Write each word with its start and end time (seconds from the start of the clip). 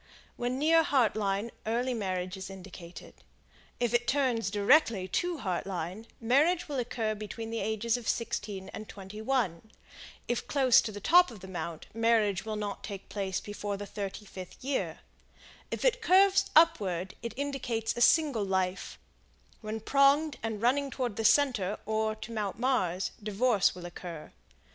When 0.35 0.57
near 0.57 0.81
Heart 0.81 1.15
Line 1.15 1.51
early 1.67 1.93
marriage 1.93 2.35
is 2.35 2.49
indicated; 2.49 3.13
if 3.79 3.93
it 3.93 4.07
turns 4.07 4.49
directly 4.49 5.07
to 5.07 5.37
Heart 5.37 5.67
Line, 5.67 6.07
marriage 6.19 6.67
will 6.67 6.79
occur 6.79 7.13
between 7.13 7.51
the 7.51 7.59
ages 7.59 7.97
of 7.97 8.07
16 8.09 8.69
and 8.73 8.89
21; 8.89 9.69
if 10.27 10.47
close 10.47 10.81
to 10.81 10.91
the 10.91 10.99
top 10.99 11.29
of 11.29 11.41
the 11.41 11.47
mount, 11.47 11.85
marriage 11.93 12.43
will 12.45 12.55
not 12.55 12.83
take 12.83 13.09
place 13.09 13.39
before 13.39 13.77
the 13.77 13.85
35th 13.85 14.55
year; 14.63 15.01
if 15.69 15.85
it 15.85 16.01
curves 16.01 16.49
upward 16.55 17.13
it 17.21 17.35
indicates 17.37 17.95
a 17.95 18.01
single 18.01 18.43
life; 18.43 18.97
when 19.61 19.79
pronged 19.79 20.37
and 20.41 20.63
running 20.63 20.89
toward 20.89 21.15
the 21.15 21.23
center 21.23 21.77
or 21.85 22.15
to 22.15 22.31
Mount 22.31 22.57
Mars, 22.57 23.11
divorce 23.21 23.75
will 23.75 23.85
occur. 23.85 24.31